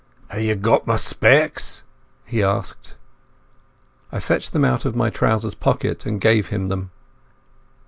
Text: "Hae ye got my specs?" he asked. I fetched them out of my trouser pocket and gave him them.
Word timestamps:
"Hae 0.31 0.47
ye 0.47 0.55
got 0.55 0.87
my 0.87 0.95
specs?" 0.95 1.83
he 2.25 2.41
asked. 2.41 2.97
I 4.11 4.19
fetched 4.19 4.51
them 4.51 4.65
out 4.65 4.83
of 4.83 4.95
my 4.95 5.11
trouser 5.11 5.55
pocket 5.55 6.07
and 6.07 6.19
gave 6.19 6.47
him 6.47 6.69
them. 6.69 6.89